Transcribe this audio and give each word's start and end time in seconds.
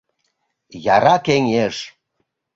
Яра 0.95 1.15
кеҥеж. 1.25 1.75